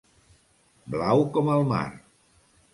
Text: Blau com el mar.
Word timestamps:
Blau 0.95 1.23
com 1.37 1.53
el 1.59 1.71
mar. 1.75 1.85